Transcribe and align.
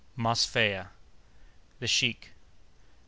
Mosfeia.—The 0.17 1.85
Sheik. 1.85 2.31